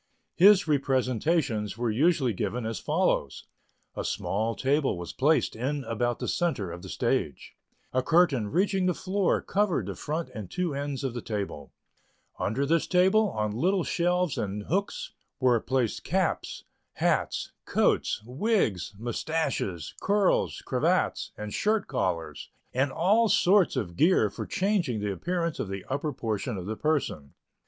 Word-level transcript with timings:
His 0.35 0.67
representations 0.67 1.77
were 1.77 1.91
usually 1.91 2.33
given 2.33 2.65
as 2.65 2.79
follows: 2.79 3.45
A 3.95 4.03
small 4.03 4.55
table 4.55 4.97
was 4.97 5.13
placed 5.13 5.55
in 5.55 5.83
about 5.83 6.17
the 6.17 6.27
centre 6.27 6.71
of 6.71 6.81
the 6.81 6.89
stage; 6.89 7.55
a 7.93 8.01
curtain 8.01 8.49
reaching 8.49 8.87
to 8.87 8.93
the 8.93 8.99
floor 8.99 9.41
covered 9.43 9.85
the 9.85 9.93
front 9.93 10.31
and 10.33 10.49
two 10.49 10.73
ends 10.73 11.03
of 11.03 11.13
the 11.13 11.21
table; 11.21 11.71
under 12.39 12.65
this 12.65 12.87
table, 12.87 13.29
on 13.29 13.51
little 13.51 13.83
shelves 13.83 14.39
and 14.39 14.63
hooks, 14.63 15.13
were 15.39 15.59
placed 15.59 16.03
caps, 16.03 16.63
hats, 16.93 17.51
coats, 17.65 18.23
wigs, 18.25 18.95
moustaches, 18.97 19.93
curls, 20.01 20.63
cravats, 20.65 21.31
and 21.37 21.53
shirt 21.53 21.85
collars, 21.87 22.49
and 22.73 22.91
all 22.91 23.29
sorts 23.29 23.75
of 23.75 23.95
gear 23.95 24.31
for 24.31 24.47
changing 24.47 24.99
the 24.99 25.11
appearance 25.13 25.59
of 25.59 25.67
the 25.69 25.85
upper 25.89 26.11
portion 26.11 26.57
of 26.57 26.65
the 26.65 26.75
person. 26.75 27.35